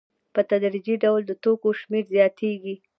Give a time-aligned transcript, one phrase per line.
[0.33, 2.75] په تدریجي ډول د توکو شمېر زیاتېږي